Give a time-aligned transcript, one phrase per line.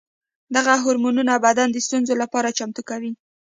[0.55, 3.11] دغه هورمونونه بدن د ستونزو لپاره چمتو کوي.